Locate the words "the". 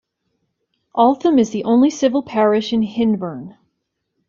1.51-1.63